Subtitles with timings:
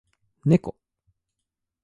[0.43, 0.73] 猫